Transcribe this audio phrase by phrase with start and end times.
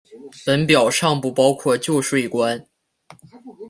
[0.47, 2.65] 本表尚不包括旧税关。